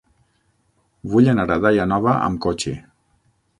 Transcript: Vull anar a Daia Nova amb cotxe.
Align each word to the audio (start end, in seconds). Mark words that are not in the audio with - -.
Vull 1.11 1.29
anar 1.35 1.45
a 1.55 1.59
Daia 1.67 1.87
Nova 1.93 2.17
amb 2.29 2.43
cotxe. 2.49 2.77